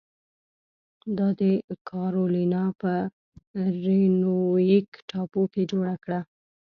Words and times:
دا 1.17 1.27
د 1.39 1.41
کارولینا 1.89 2.63
په 2.81 2.91
ریونویک 3.83 4.89
ټاپو 5.09 5.41
کې 5.53 5.63
جوړه 5.71 5.95
کړه. 6.03 6.19